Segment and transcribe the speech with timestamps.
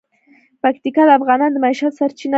[0.63, 2.29] پکتیکا د افغانانو د معیشت سرچینه ده.